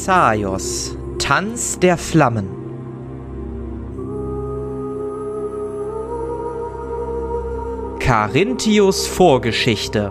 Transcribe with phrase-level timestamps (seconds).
[0.00, 2.48] Thessaios, Tanz der Flammen.
[7.98, 10.10] Carinthius Vorgeschichte.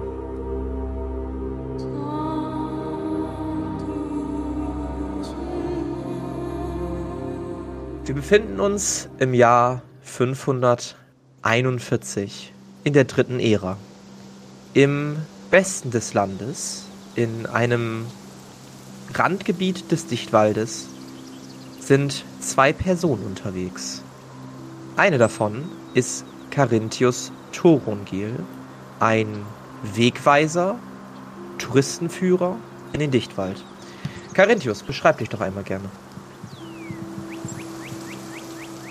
[8.05, 13.77] Wir befinden uns im Jahr 541 in der dritten Ära.
[14.75, 15.15] Im
[15.49, 18.05] Westen des Landes, in einem
[19.13, 20.87] Randgebiet des Dichtwaldes
[21.79, 24.03] sind zwei Personen unterwegs.
[24.95, 25.63] Eine davon
[25.93, 28.43] ist Carinthius Thorongil,
[28.99, 29.27] ein
[29.95, 30.75] Wegweiser,
[31.57, 32.57] Touristenführer
[32.93, 33.63] in den Dichtwald.
[34.33, 35.85] Carinthius, beschreib dich doch einmal gerne.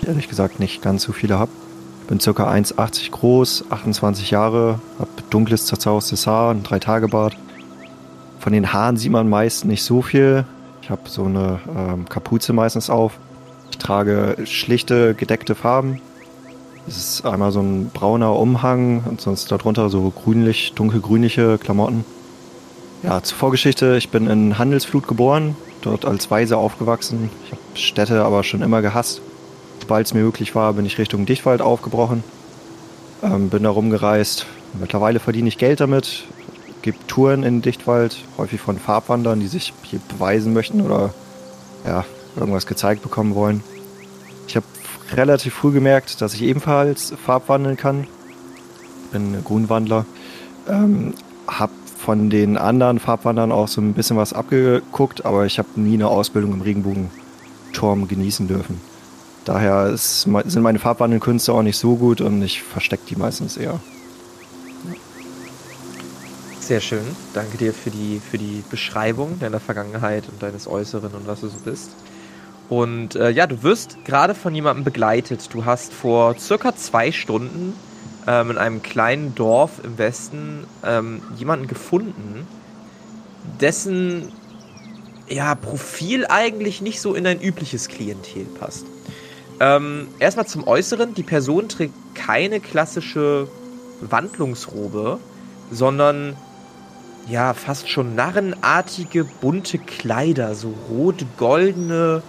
[0.05, 1.49] Ehrlich gesagt nicht ganz so viele hab.
[2.07, 2.31] Bin ca.
[2.31, 7.37] 1,80 groß, 28 Jahre, hab dunkles, zerzaustes Haar, ein Drei-Tage-Bart
[8.39, 10.45] von den Haaren sieht man meist nicht so viel.
[10.81, 13.19] Ich habe so eine ähm, Kapuze meistens auf.
[13.69, 16.01] Ich trage schlichte, gedeckte Farben.
[16.87, 22.05] Es ist einmal so ein brauner Umhang und sonst darunter so grünlich, dunkelgrünliche Klamotten.
[23.03, 23.97] Ja, zur Vorgeschichte.
[23.97, 27.29] Ich bin in Handelsflut geboren, dort als Weise aufgewachsen.
[27.45, 29.21] Ich habe Städte aber schon immer gehasst.
[29.81, 32.23] Sobald es mir möglich war, bin ich Richtung Dichtwald aufgebrochen.
[33.21, 34.45] Ähm, bin da rumgereist.
[34.79, 36.25] Mittlerweile verdiene ich Geld damit
[36.81, 41.13] gibt Touren in Dichtwald, häufig von Farbwandern, die sich hier beweisen möchten oder
[41.85, 43.63] ja, irgendwas gezeigt bekommen wollen.
[44.47, 44.65] Ich habe
[45.13, 48.07] relativ früh gemerkt, dass ich ebenfalls Farbwandeln kann.
[49.11, 50.05] Bin Grünwandler.
[50.67, 51.13] Ähm,
[51.47, 55.95] habe von den anderen Farbwandern auch so ein bisschen was abgeguckt, aber ich habe nie
[55.95, 58.79] eine Ausbildung im Regenbogenturm genießen dürfen.
[59.45, 63.79] Daher ist, sind meine Farbwandelkünste auch nicht so gut und ich verstecke die meistens eher.
[66.69, 67.15] Sehr schön.
[67.33, 71.47] Danke dir für die, für die Beschreibung deiner Vergangenheit und deines Äußeren und was du
[71.47, 71.89] so bist.
[72.69, 75.51] Und äh, ja, du wirst gerade von jemandem begleitet.
[75.51, 77.73] Du hast vor circa zwei Stunden
[78.27, 82.45] ähm, in einem kleinen Dorf im Westen ähm, jemanden gefunden,
[83.59, 84.31] dessen
[85.27, 88.85] ja, Profil eigentlich nicht so in dein übliches Klientel passt.
[89.59, 91.15] Ähm, erstmal zum Äußeren.
[91.15, 93.47] Die Person trägt keine klassische
[94.01, 95.17] Wandlungsrobe,
[95.71, 96.35] sondern
[97.29, 102.23] ja, fast schon narrenartige bunte Kleider, so rot-goldene,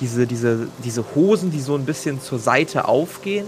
[0.00, 3.46] diese, diese, diese Hosen, die so ein bisschen zur Seite aufgehen.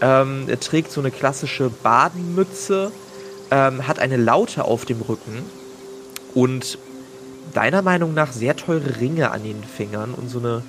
[0.00, 2.92] Ähm, er trägt so eine klassische Badenmütze,
[3.50, 5.42] ähm, hat eine Laute auf dem Rücken
[6.34, 6.78] und
[7.54, 10.62] deiner Meinung nach sehr teure Ringe an den Fingern und so eine,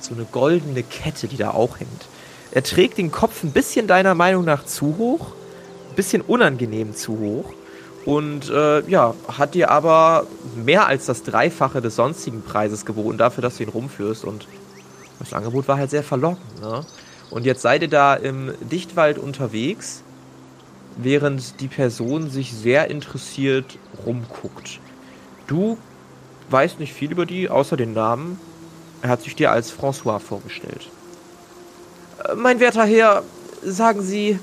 [0.00, 2.08] so eine goldene Kette, die da auch hängt.
[2.50, 5.28] Er trägt den Kopf ein bisschen deiner Meinung nach zu hoch,
[5.90, 7.54] ein bisschen unangenehm zu hoch
[8.04, 10.26] und äh, ja, hat dir aber
[10.56, 14.24] mehr als das Dreifache des sonstigen Preises geboten dafür, dass du ihn rumführst.
[14.24, 14.48] Und
[15.20, 16.60] das Angebot war halt sehr verlockend.
[16.60, 16.84] Ne?
[17.30, 20.02] Und jetzt seid ihr da im Dichtwald unterwegs,
[20.96, 24.80] während die Person sich sehr interessiert rumguckt.
[25.46, 25.78] Du
[26.50, 28.38] weißt nicht viel über die, außer den Namen.
[29.00, 30.88] Er hat sich dir als François vorgestellt.
[32.24, 33.22] Äh, mein werter Herr,
[33.64, 34.40] sagen Sie,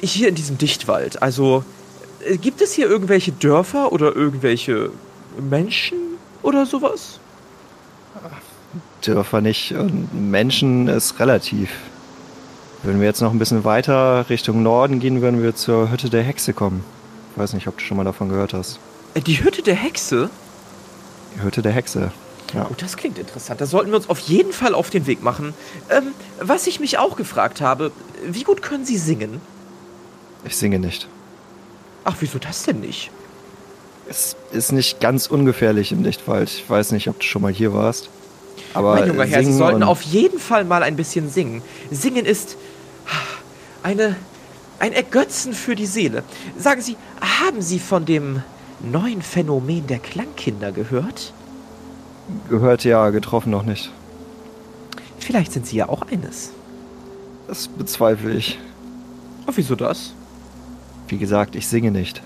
[0.00, 1.64] hier in diesem Dichtwald, also
[2.40, 4.90] gibt es hier irgendwelche Dörfer oder irgendwelche
[5.38, 5.98] Menschen
[6.42, 7.20] oder sowas?
[9.02, 11.70] Dörfer nicht und Menschen ist relativ.
[12.82, 16.22] Wenn wir jetzt noch ein bisschen weiter Richtung Norden gehen, würden wir zur Hütte der
[16.22, 16.84] Hexe kommen.
[17.32, 18.78] Ich weiß nicht, ob du schon mal davon gehört hast.
[19.14, 20.30] Äh, die Hütte der Hexe?
[21.34, 22.12] Die Hütte der Hexe.
[22.54, 22.66] Ja.
[22.70, 23.60] Oh, das klingt interessant.
[23.60, 25.54] Da sollten wir uns auf jeden Fall auf den Weg machen.
[25.90, 27.92] Ähm, was ich mich auch gefragt habe,
[28.26, 29.40] wie gut können Sie singen?
[30.44, 31.08] Ich singe nicht.
[32.04, 33.10] Ach, wieso das denn nicht?
[34.08, 36.48] Es ist nicht ganz ungefährlich im Lichtwald.
[36.48, 38.08] Ich weiß nicht, ob du schon mal hier warst.
[38.74, 41.62] Aber mein junger Herr, Sie sollten auf jeden Fall mal ein bisschen singen.
[41.90, 42.56] Singen ist
[43.82, 44.16] eine,
[44.78, 46.22] ein Ergötzen für die Seele.
[46.58, 48.42] Sagen Sie, haben Sie von dem
[48.80, 51.32] neuen Phänomen der Klangkinder gehört?
[52.48, 53.90] Gehört ja, getroffen noch nicht.
[55.18, 56.50] Vielleicht sind Sie ja auch eines.
[57.46, 58.58] Das bezweifle ich.
[59.46, 60.12] Oh, wieso das?
[61.08, 62.22] Wie gesagt, ich singe nicht.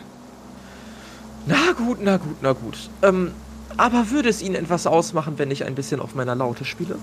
[1.46, 2.90] Na gut, na gut, na gut.
[3.02, 3.32] Ähm,
[3.76, 6.96] aber würde es Ihnen etwas ausmachen, wenn ich ein bisschen auf meiner Laute spiele?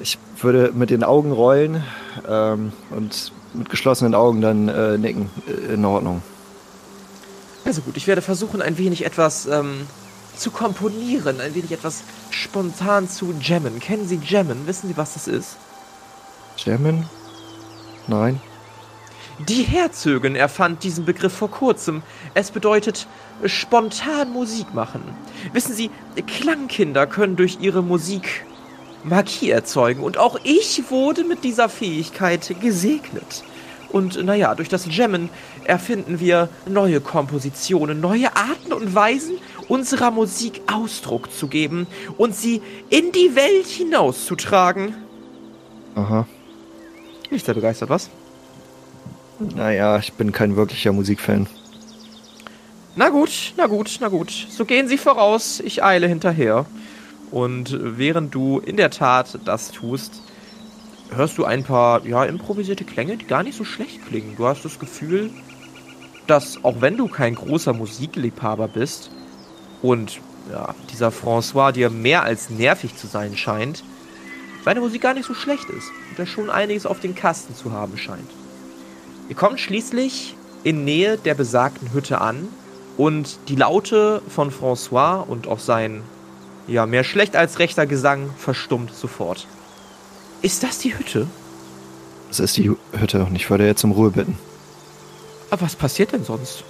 [0.00, 1.82] Ich würde mit den Augen rollen
[2.28, 5.30] ähm, und mit geschlossenen Augen dann äh, nicken.
[5.46, 6.22] Äh, in Ordnung.
[7.64, 9.86] Also gut, ich werde versuchen, ein wenig etwas ähm,
[10.36, 13.80] zu komponieren, ein wenig etwas spontan zu jammen.
[13.80, 14.66] Kennen Sie Jammen?
[14.66, 15.56] Wissen Sie, was das ist?
[16.56, 17.04] Jammen?
[18.06, 18.40] Nein.
[19.46, 22.02] Die Herzögin erfand diesen Begriff vor kurzem.
[22.34, 23.06] Es bedeutet
[23.44, 25.02] spontan Musik machen.
[25.52, 25.90] Wissen Sie,
[26.26, 28.44] Klangkinder können durch ihre Musik
[29.04, 30.02] Magie erzeugen.
[30.02, 33.44] Und auch ich wurde mit dieser Fähigkeit gesegnet.
[33.90, 35.30] Und naja, durch das Jammen
[35.64, 39.38] erfinden wir neue Kompositionen, neue Arten und Weisen,
[39.68, 41.86] unserer Musik Ausdruck zu geben
[42.18, 44.94] und sie in die Welt hinauszutragen.
[45.94, 46.26] Aha.
[47.30, 48.10] Nicht sehr begeistert, was?
[49.40, 51.46] Naja, ich bin kein wirklicher Musikfan.
[52.96, 54.30] Na gut, na gut, na gut.
[54.50, 56.66] So gehen Sie voraus, ich eile hinterher.
[57.30, 60.22] Und während du in der Tat das tust,
[61.10, 64.34] hörst du ein paar, ja, improvisierte Klänge, die gar nicht so schlecht klingen.
[64.36, 65.30] Du hast das Gefühl,
[66.26, 69.10] dass auch wenn du kein großer Musikliebhaber bist
[69.82, 70.20] und
[70.50, 73.84] ja, dieser François dir mehr als nervig zu sein scheint,
[74.64, 77.72] seine Musik gar nicht so schlecht ist und er schon einiges auf den Kasten zu
[77.72, 78.28] haben scheint.
[79.28, 80.34] Ihr kommt schließlich
[80.64, 82.48] in Nähe der besagten Hütte an
[82.96, 86.02] und die Laute von François und auch sein,
[86.66, 89.46] ja, mehr schlecht als rechter Gesang verstummt sofort.
[90.42, 91.26] Ist das die Hütte?
[92.28, 94.38] Das ist die Hütte und ich würde jetzt um Ruhe bitten.
[95.50, 96.64] Aber was passiert denn sonst?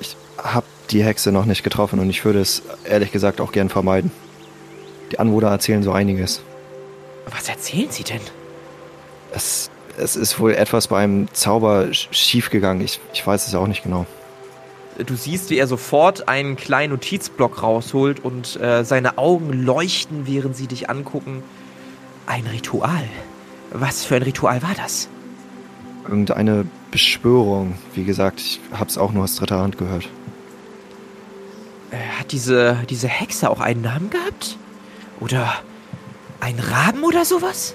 [0.00, 3.68] Ich habe die Hexe noch nicht getroffen und ich würde es ehrlich gesagt auch gern
[3.68, 4.10] vermeiden.
[5.10, 6.42] Die Anwohner erzählen so einiges.
[7.30, 8.20] Was erzählen sie denn?
[9.32, 12.82] Es, es ist wohl etwas bei einem Zauber schiefgegangen.
[12.84, 14.06] Ich, ich weiß es auch nicht genau.
[15.06, 20.56] Du siehst, wie er sofort einen kleinen Notizblock rausholt und äh, seine Augen leuchten, während
[20.56, 21.42] sie dich angucken.
[22.26, 23.04] Ein Ritual.
[23.72, 25.08] Was für ein Ritual war das?
[26.04, 27.74] Irgendeine Beschwörung.
[27.94, 30.08] Wie gesagt, ich hab's auch nur aus dritter Hand gehört.
[31.90, 34.56] Äh, hat diese, diese Hexe auch einen Namen gehabt?
[35.20, 35.54] Oder
[36.40, 37.74] ein Raben oder sowas?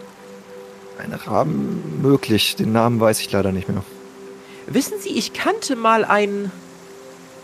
[0.97, 2.55] Ein Raben möglich.
[2.55, 3.83] Den Namen weiß ich leider nicht mehr.
[4.67, 6.51] Wissen Sie, ich kannte mal einen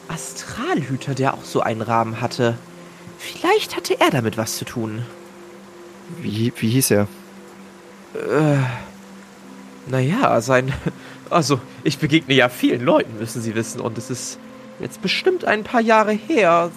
[0.07, 2.57] Astralhüter, der auch so einen Raben hatte.
[3.18, 5.04] Vielleicht hatte er damit was zu tun.
[6.22, 7.07] Wie, wie hieß er?
[8.16, 8.57] Äh,
[9.88, 10.74] naja, sein.
[11.31, 13.81] Also, ich begegne ja vielen Leuten, müssen Sie wissen.
[13.81, 14.40] Und es ist
[14.80, 16.72] jetzt bestimmt ein paar Jahre her.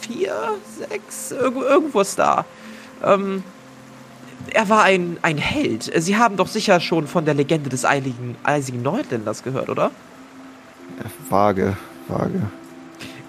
[0.00, 0.34] Vier,
[0.78, 2.46] sechs, irgendwo ist da.
[3.04, 3.44] Ähm,
[4.54, 5.90] er war ein, ein Held.
[5.96, 9.90] Sie haben doch sicher schon von der Legende des eiligen, eisigen Neuländers gehört, oder?
[11.28, 11.76] Vage,
[12.08, 12.42] vage.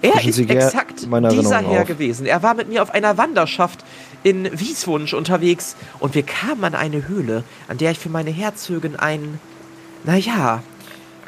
[0.02, 1.86] Er ist exakt dieser Herr auf.
[1.86, 2.26] gewesen.
[2.26, 3.84] Er war mit mir auf einer Wanderschaft
[4.24, 8.96] in Wieswunsch unterwegs und wir kamen an eine Höhle, an der ich für meine Herzögin
[8.96, 9.38] ein,
[10.02, 10.62] naja,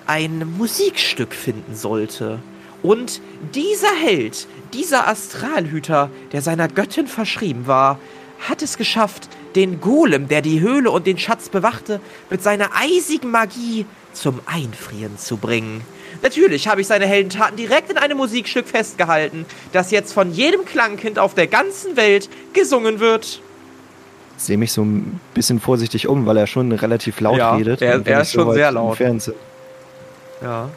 [0.06, 2.40] ein Musikstück finden sollte.
[2.82, 3.23] Und
[3.55, 7.99] dieser Held, dieser Astralhüter, der seiner Göttin verschrieben war,
[8.40, 13.30] hat es geschafft, den Golem, der die Höhle und den Schatz bewachte, mit seiner eisigen
[13.30, 15.82] Magie zum Einfrieren zu bringen.
[16.22, 21.18] Natürlich habe ich seine Heldentaten direkt in einem Musikstück festgehalten, das jetzt von jedem Klangkind
[21.18, 23.40] auf der ganzen Welt gesungen wird.
[24.36, 27.82] Ich sehe mich so ein bisschen vorsichtig um, weil er schon relativ laut ja, redet.
[27.82, 28.98] Er, er ist schon sehr laut.
[30.42, 30.70] Ja.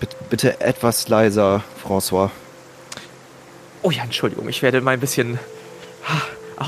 [0.00, 2.30] Bitte, bitte etwas leiser, François.
[3.82, 5.38] Oh ja, Entschuldigung, ich werde mal ein bisschen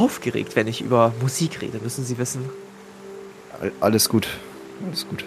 [0.01, 2.49] aufgeregt, wenn ich über Musik rede, müssen Sie wissen.
[3.81, 4.29] Alles gut.
[4.87, 5.25] Alles gut.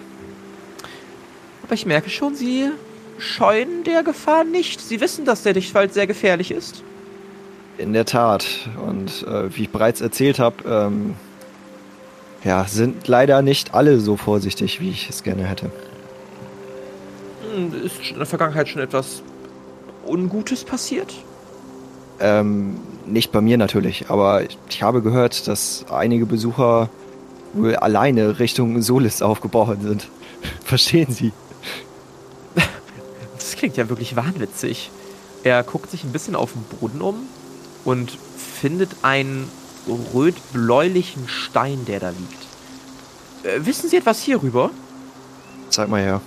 [1.64, 2.70] Aber ich merke schon, Sie
[3.18, 4.82] scheuen der Gefahr nicht.
[4.82, 6.84] Sie wissen, dass der Dichtwald sehr gefährlich ist.
[7.78, 8.46] In der Tat.
[8.86, 11.16] Und äh, wie ich bereits erzählt habe, ähm,
[12.44, 15.72] ja, sind leider nicht alle so vorsichtig, wie ich es gerne hätte.
[17.54, 19.22] Hm, ist in der Vergangenheit schon etwas
[20.06, 21.14] Ungutes passiert?
[22.20, 26.90] Ähm, nicht bei mir natürlich, aber ich habe gehört, dass einige Besucher
[27.54, 30.08] wohl alleine Richtung Solis aufgebrochen sind.
[30.64, 31.32] Verstehen Sie?
[33.36, 34.92] Das klingt ja wirklich wahnwitzig.
[35.44, 37.16] Er guckt sich ein bisschen auf den Boden um
[37.86, 39.50] und findet einen
[40.14, 42.48] röt-bläulichen Stein, der da liegt.
[43.44, 44.72] Äh, wissen Sie etwas hierüber?
[45.70, 46.22] Zeig mal her.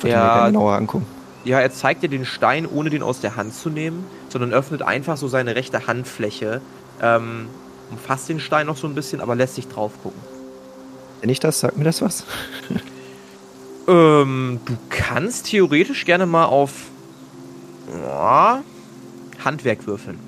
[0.00, 1.06] Wollte ja, mir genauer angucken.
[1.44, 4.82] Ja, er zeigt dir den Stein, ohne den aus der Hand zu nehmen, sondern öffnet
[4.82, 6.60] einfach so seine rechte Handfläche,
[7.00, 7.48] ähm,
[7.90, 10.20] umfasst den Stein noch so ein bisschen, aber lässt sich drauf gucken.
[11.20, 12.24] Wenn ich das, sag mir das was?
[13.88, 16.72] ähm, du kannst theoretisch gerne mal auf
[18.04, 18.62] ja,
[19.44, 20.18] Handwerk würfeln.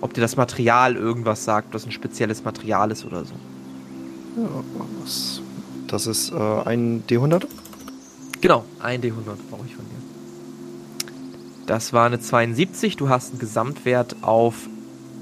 [0.00, 3.34] Ob dir das Material irgendwas sagt, das ein spezielles Material ist oder so.
[4.36, 4.62] Ja,
[5.88, 7.46] das ist äh, ein D100?
[8.40, 9.12] Genau, ein D100
[9.50, 10.09] brauche ich von dir.
[11.70, 12.96] Das war eine 72.
[12.96, 14.56] Du hast einen Gesamtwert auf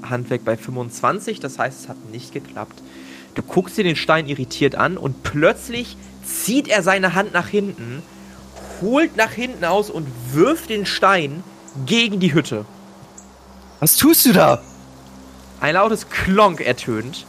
[0.01, 1.39] Handwerk bei 25.
[1.39, 2.81] Das heißt, es hat nicht geklappt.
[3.35, 8.01] Du guckst dir den Stein irritiert an und plötzlich zieht er seine Hand nach hinten,
[8.81, 11.43] holt nach hinten aus und wirft den Stein
[11.85, 12.65] gegen die Hütte.
[13.79, 14.59] Was tust du da?
[15.61, 17.27] Ein lautes Klonk ertönt.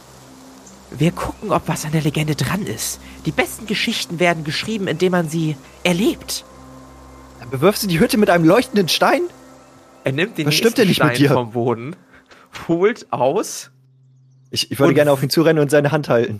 [0.89, 2.99] Wir gucken, ob was an der Legende dran ist.
[3.27, 6.43] Die besten Geschichten werden geschrieben, indem man sie erlebt.
[7.41, 9.21] Dann bewirfst du die Hütte mit einem leuchtenden Stein?
[10.03, 11.29] Er nimmt den Was nächsten nicht mit Stein dir?
[11.31, 11.95] vom Boden,
[12.67, 13.71] holt aus.
[14.51, 16.39] Ich, ich würde gerne auf ihn zurennen und seine Hand halten.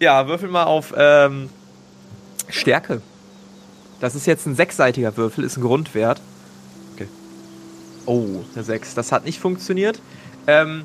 [0.00, 1.50] Ja, würfel mal auf ähm,
[2.48, 3.02] Stärke.
[3.98, 6.20] Das ist jetzt ein sechsseitiger Würfel, ist ein Grundwert.
[6.94, 7.08] Okay.
[8.06, 8.94] Oh, eine 6.
[8.94, 10.00] Das hat nicht funktioniert.
[10.46, 10.84] Ähm,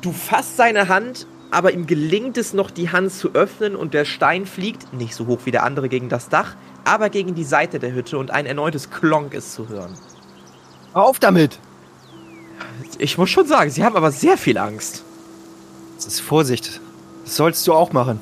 [0.00, 4.04] du fasst seine Hand, aber ihm gelingt es noch, die Hand zu öffnen und der
[4.04, 7.78] Stein fliegt, nicht so hoch wie der andere, gegen das Dach, aber gegen die Seite
[7.78, 9.94] der Hütte und ein erneutes Klonk ist zu hören.
[10.92, 11.58] Auf damit!
[12.98, 15.04] Ich muss schon sagen, sie haben aber sehr viel Angst.
[15.96, 16.80] Das ist Vorsicht.
[17.24, 18.18] Das sollst du auch machen.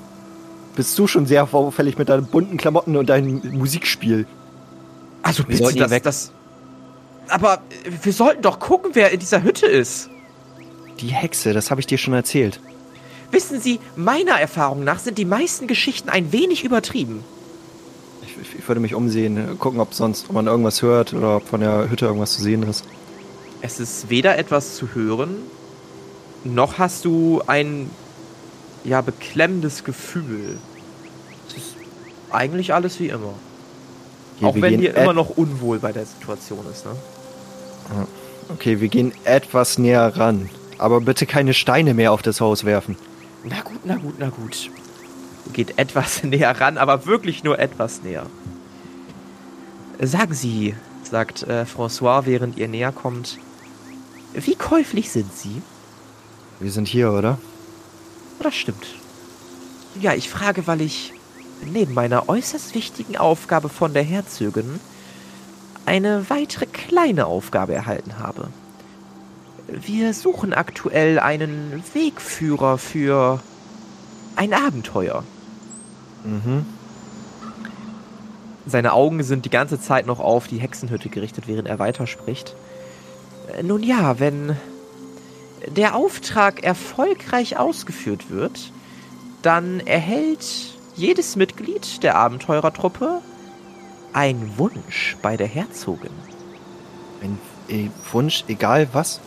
[0.77, 4.27] Bist du schon sehr auffällig mit deinen bunten Klamotten und deinem Musikspiel?
[5.23, 6.33] Also Wir bitte, das, weg- das...
[7.29, 7.63] Aber
[8.03, 10.11] wir sollten doch gucken, wer in dieser Hütte ist.
[11.01, 12.61] Die Hexe, das habe ich dir schon erzählt.
[13.33, 17.25] Wissen Sie, meiner Erfahrung nach sind die meisten Geschichten ein wenig übertrieben.
[18.23, 21.61] Ich, ich, würde mich umsehen, gucken, ob sonst ob man irgendwas hört oder ob von
[21.61, 22.85] der Hütte irgendwas zu sehen ist.
[23.63, 25.37] Es ist weder etwas zu hören,
[26.45, 27.89] noch hast du ein
[28.85, 30.59] ja beklemmendes Gefühl.
[31.49, 31.77] Es ist
[32.31, 33.35] eigentlich alles wie immer.
[34.41, 36.93] Okay, Auch wenn dir immer noch unwohl bei der Situation ist, ne?
[38.49, 40.51] Okay, wir gehen etwas näher ran.
[40.79, 42.97] Aber bitte keine Steine mehr auf das Haus werfen.
[43.45, 44.71] Na gut, na gut, na gut.
[45.53, 48.27] Geht etwas näher ran, aber wirklich nur etwas näher.
[50.01, 53.39] Sagen Sie, sagt äh, François, während ihr näher kommt,
[54.35, 55.63] wie käuflich sind Sie?
[56.59, 57.39] Wir sind hier, oder?
[58.41, 58.87] Das stimmt.
[60.01, 61.13] Ja, ich frage, weil ich
[61.65, 64.81] neben meiner äußerst wichtigen Aufgabe von der Herzogin
[65.85, 68.49] eine weitere kleine Aufgabe erhalten habe.
[69.69, 73.41] Wir suchen aktuell einen Wegführer für
[74.37, 75.25] ein Abenteuer.
[76.25, 76.67] Mhm.
[78.67, 82.55] Seine Augen sind die ganze Zeit noch auf die Hexenhütte gerichtet, während er weiterspricht.
[83.57, 84.57] Äh, Nun ja, wenn
[85.69, 88.73] der Auftrag erfolgreich ausgeführt wird,
[89.43, 93.21] dann erhält jedes Mitglied der Abenteurertruppe
[94.13, 96.11] einen Wunsch bei der Herzogin.
[97.23, 97.39] Ein
[97.69, 99.21] äh, Wunsch, egal was.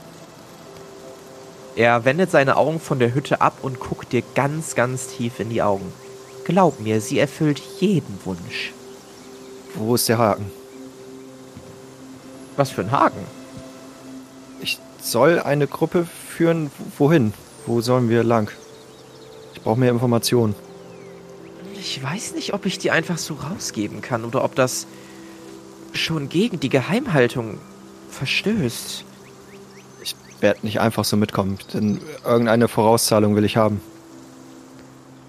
[1.75, 5.49] Er wendet seine Augen von der Hütte ab und guckt dir ganz, ganz tief in
[5.49, 5.91] die Augen.
[6.45, 8.71] Glaub mir, sie erfüllt jeden Wunsch.
[9.73, 10.49] Wo ist der Haken?
[12.55, 13.25] Was für ein Haken.
[14.61, 16.71] Ich soll eine Gruppe führen.
[16.97, 17.33] Wohin?
[17.65, 18.49] Wo sollen wir lang?
[19.53, 20.55] Ich brauche mehr Informationen.
[21.73, 24.87] Ich weiß nicht, ob ich die einfach so rausgeben kann oder ob das
[25.93, 27.59] schon gegen die Geheimhaltung
[28.11, 29.03] verstößt.
[30.41, 33.81] Werde nicht einfach so mitkommen, denn irgendeine Vorauszahlung will ich haben.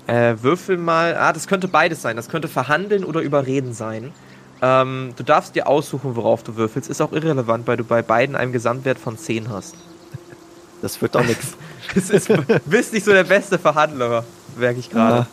[0.07, 1.17] Äh, würfel mal.
[1.17, 2.17] Ah, das könnte beides sein.
[2.17, 4.13] Das könnte verhandeln oder überreden sein.
[4.63, 6.89] Ähm, du darfst dir aussuchen, worauf du würfelst.
[6.89, 9.75] Ist auch irrelevant, weil du bei beiden einen Gesamtwert von 10 hast.
[10.83, 11.55] Das wird doch nichts.
[11.95, 14.25] Du bist nicht so der beste Verhandler,
[14.57, 15.27] merke ich gerade.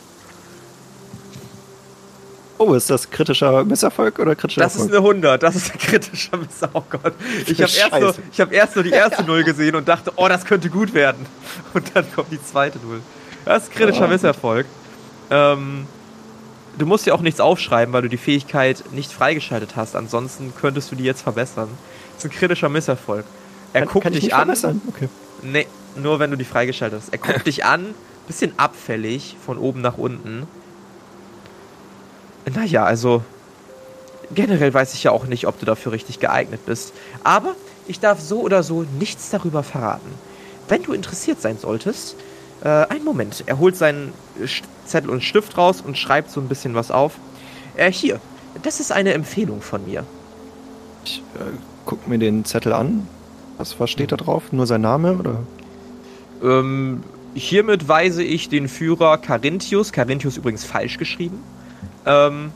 [2.58, 4.98] Oh, ist das kritischer Misserfolg oder kritischer Das ist Erfolg?
[4.98, 6.60] eine 100, das ist ein kritischer Miss.
[6.72, 7.12] Oh Gott.
[7.46, 10.44] Ich habe erst, ich hab erst nur die erste Null gesehen und dachte, oh, das
[10.44, 11.26] könnte gut werden.
[11.74, 13.00] Und dann kommt die zweite Null.
[13.44, 14.08] Das ist ein kritischer Oh.
[14.08, 14.66] Misserfolg.
[15.30, 15.86] Ähm,
[16.78, 19.96] du musst dir auch nichts aufschreiben, weil du die Fähigkeit nicht freigeschaltet hast.
[19.96, 21.68] Ansonsten könntest du die jetzt verbessern.
[22.14, 23.24] Das ist ein kritischer Misserfolg.
[23.72, 24.48] Er kann, guckt kann ich dich an.
[24.88, 25.08] Okay.
[25.42, 27.12] Nee, nur wenn du die freigeschaltet hast.
[27.12, 27.94] Er guckt dich an,
[28.28, 30.46] bisschen abfällig, von oben nach unten.
[32.52, 33.22] Naja, also
[34.34, 36.92] generell weiß ich ja auch nicht, ob du dafür richtig geeignet bist.
[37.22, 37.54] Aber
[37.86, 40.10] ich darf so oder so nichts darüber verraten.
[40.68, 42.16] Wenn du interessiert sein solltest,
[42.62, 43.44] äh, einen Moment.
[43.46, 44.12] Er holt seinen
[44.86, 47.16] Zettel und Stift raus und schreibt so ein bisschen was auf.
[47.76, 48.20] Äh, hier,
[48.62, 50.04] das ist eine Empfehlung von mir.
[51.04, 51.52] Ich äh,
[51.84, 53.06] guck mir den Zettel an.
[53.58, 54.52] Was, was steht da drauf?
[54.52, 55.40] Nur sein Name oder?
[56.42, 57.02] Ähm,
[57.34, 61.40] hiermit weise ich den Führer Carinthius, Carinthius übrigens falsch geschrieben,
[62.06, 62.52] ähm,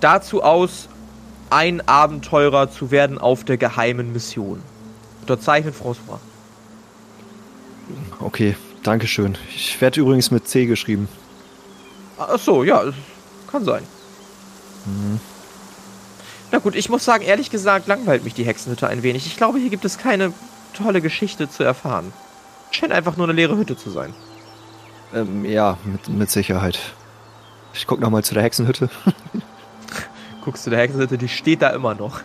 [0.00, 0.88] dazu aus,
[1.50, 4.62] ein Abenteurer zu werden auf der geheimen Mission.
[5.20, 6.18] Unterzeichnet François.
[8.20, 9.36] Okay, Dankeschön.
[9.54, 11.08] Ich werde übrigens mit C geschrieben.
[12.18, 12.82] Ach so, ja,
[13.50, 13.82] kann sein.
[16.52, 19.26] Na gut, ich muss sagen, ehrlich gesagt, langweilt mich die Hexenhütte ein wenig.
[19.26, 20.32] Ich glaube, hier gibt es keine
[20.74, 22.12] tolle Geschichte zu erfahren.
[22.70, 24.12] Scheint einfach nur eine leere Hütte zu sein.
[25.14, 26.78] Ähm, ja, mit, mit Sicherheit.
[27.74, 28.88] Ich guck nochmal zu der Hexenhütte.
[30.44, 32.20] Guckst du der Hexenhütte, die steht da immer noch.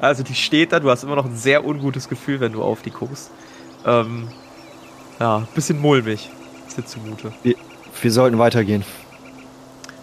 [0.00, 2.82] Also die steht da, du hast immer noch ein sehr ungutes Gefühl, wenn du auf
[2.82, 3.30] die guckst.
[3.86, 4.28] Ähm,
[5.20, 6.30] ja, bisschen mulmig
[6.66, 7.32] ist dir zumute.
[7.42, 7.54] Wir,
[8.02, 8.84] wir sollten weitergehen.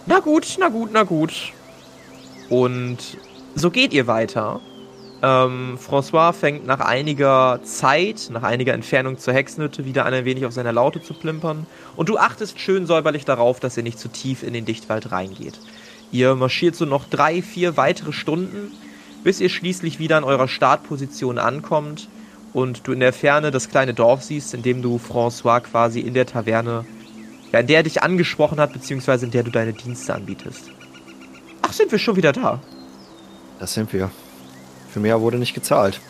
[0.06, 1.52] Na gut, na gut, na gut.
[2.48, 2.98] Und
[3.54, 4.60] so geht ihr weiter.
[5.22, 10.44] Ähm, François fängt nach einiger Zeit, nach einiger Entfernung zur Hexenhütte wieder an ein wenig
[10.46, 11.66] auf seiner Laute zu plimpern.
[11.94, 15.60] Und du achtest schön säuberlich darauf, dass ihr nicht zu tief in den Dichtwald reingeht.
[16.10, 18.72] Ihr marschiert so noch drei, vier weitere Stunden,
[19.22, 22.08] bis ihr schließlich wieder an eurer Startposition ankommt
[22.52, 26.14] und du in der Ferne das kleine Dorf siehst, in dem du François quasi in
[26.14, 26.84] der Taverne,
[27.52, 30.70] ja, in der er dich angesprochen hat, beziehungsweise in der du deine Dienste anbietest.
[31.62, 32.60] Ach, sind wir schon wieder da?
[33.60, 34.10] Das sind wir.
[34.92, 36.00] Für mehr wurde nicht gezahlt.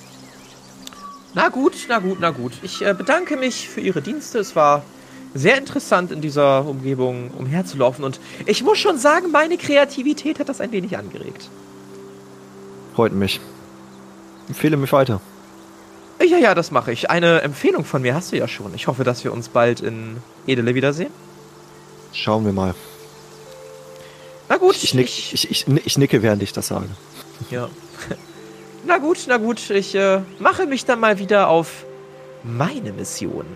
[1.34, 2.52] Na gut, na gut, na gut.
[2.62, 4.38] Ich äh, bedanke mich für Ihre Dienste.
[4.40, 4.82] Es war
[5.34, 8.04] sehr interessant, in dieser Umgebung umherzulaufen.
[8.04, 11.48] Und ich muss schon sagen, meine Kreativität hat das ein wenig angeregt.
[12.94, 13.40] Freut mich.
[14.48, 15.20] Empfehle mich weiter.
[16.20, 17.08] Ja, ja, das mache ich.
[17.08, 18.74] Eine Empfehlung von mir hast du ja schon.
[18.74, 21.10] Ich hoffe, dass wir uns bald in Edele wiedersehen.
[22.12, 22.74] Schauen wir mal.
[24.48, 24.76] Na gut.
[24.82, 26.88] Ich, ich, ich, ich nicke, während ich das sage.
[27.50, 27.68] Ja.
[28.84, 29.70] Na gut, na gut.
[29.70, 31.84] Ich äh, mache mich dann mal wieder auf
[32.42, 33.46] meine Mission.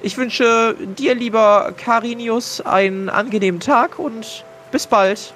[0.00, 5.34] Ich wünsche dir, lieber Carinius, einen angenehmen Tag und bis bald.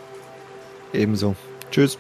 [0.92, 1.34] Ebenso.
[1.72, 1.98] Tschüss.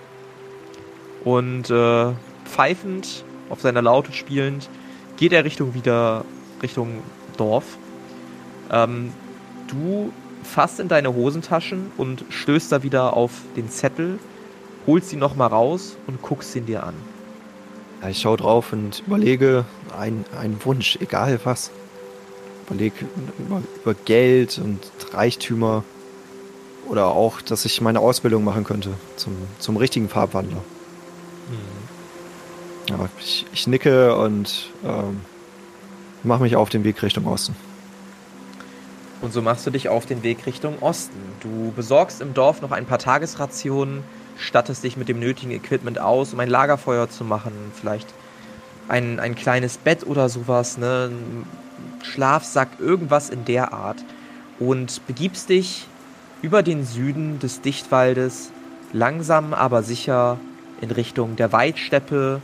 [1.24, 2.12] Und äh,
[2.44, 4.68] pfeifend, auf seiner Laute spielend,
[5.16, 6.24] geht er Richtung wieder
[6.62, 7.02] Richtung
[7.36, 7.64] Dorf.
[8.70, 9.12] Ähm,
[9.66, 10.12] du
[10.44, 14.18] fasst in deine Hosentaschen und stößt da wieder auf den Zettel,
[14.86, 16.94] holst ihn nochmal raus und guckst ihn dir an.
[18.02, 19.64] Ja, ich schaue drauf und überlege
[19.96, 21.70] einen Wunsch, egal was.
[22.66, 23.06] Überlege
[23.38, 24.80] über, über Geld und
[25.12, 25.84] Reichtümer
[26.88, 30.62] oder auch, dass ich meine Ausbildung machen könnte zum, zum richtigen Farbwandler.
[31.48, 32.90] Mhm.
[32.90, 35.20] Ja, ich, ich, nicke und ähm,
[36.24, 37.54] mache mich auf den Weg Richtung Osten.
[39.20, 41.16] Und so machst du dich auf den Weg Richtung Osten.
[41.40, 44.02] Du besorgst im Dorf noch ein paar Tagesrationen,
[44.36, 48.08] stattest dich mit dem nötigen Equipment aus, um ein Lagerfeuer zu machen, vielleicht
[48.88, 51.10] ein, ein kleines Bett oder sowas, ne?
[51.10, 51.46] Ein
[52.02, 54.04] Schlafsack, irgendwas in der Art.
[54.58, 55.86] Und begibst dich
[56.42, 58.50] über den Süden des Dichtwaldes
[58.92, 60.38] langsam aber sicher
[60.80, 62.40] in Richtung der Weidsteppe,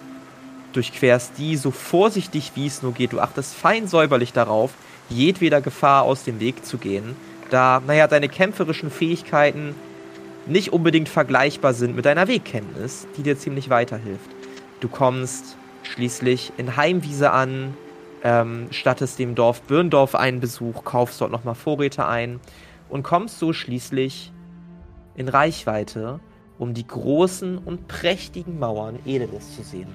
[0.72, 3.12] durchquerst die so vorsichtig wie es nur geht.
[3.12, 4.72] Du achtest fein säuberlich darauf,
[5.08, 7.16] jedweder Gefahr aus dem Weg zu gehen,
[7.50, 9.74] da, naja, deine kämpferischen Fähigkeiten
[10.48, 14.30] nicht unbedingt vergleichbar sind mit deiner Wegkenntnis, die dir ziemlich weiterhilft.
[14.80, 17.74] Du kommst schließlich in Heimwiese an,
[18.22, 22.40] ähm, stattest dem Dorf Birndorf einen Besuch, kaufst dort nochmal Vorräte ein
[22.88, 24.32] und kommst so schließlich
[25.14, 26.20] in Reichweite,
[26.58, 29.92] um die großen und prächtigen Mauern Edeles zu sehen.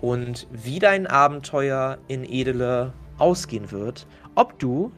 [0.00, 4.90] Und wie dein Abenteuer in Edele ausgehen wird, ob du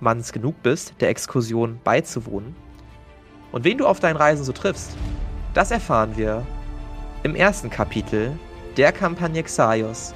[0.00, 2.54] manns genug bist, der Exkursion beizuwohnen
[3.54, 4.96] und wen du auf deinen Reisen so triffst,
[5.54, 6.44] das erfahren wir
[7.22, 8.36] im ersten Kapitel
[8.76, 10.12] der Kampagne Xaios,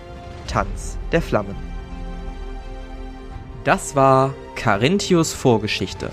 [0.48, 1.54] Tanz der Flammen.
[3.62, 6.10] Das war Carinthius Vorgeschichte.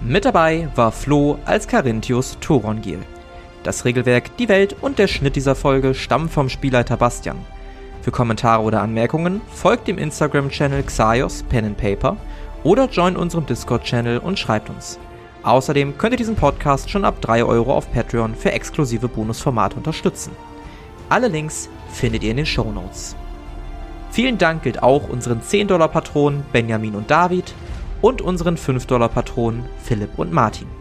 [0.00, 3.00] Mit dabei war Flo als Carinthius Torongil.
[3.64, 7.44] Das Regelwerk, die Welt und der Schnitt dieser Folge stammen vom Spielleiter Bastian.
[8.00, 12.16] Für Kommentare oder Anmerkungen folgt dem Instagram-Channel Xaios Pen and Paper
[12.62, 15.00] oder join unserem Discord-Channel und schreibt uns.
[15.42, 20.32] Außerdem könnt ihr diesen Podcast schon ab 3 Euro auf Patreon für exklusive Bonusformate unterstützen.
[21.08, 23.16] Alle Links findet ihr in den Show Notes.
[24.10, 27.54] Vielen Dank gilt auch unseren 10-Dollar-Patronen Benjamin und David
[28.02, 30.79] und unseren 5-Dollar-Patronen Philipp und Martin.